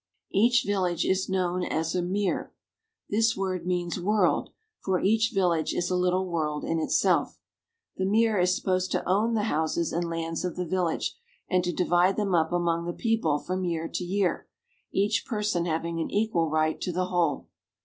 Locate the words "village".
0.65-1.05, 5.31-5.75, 10.65-11.15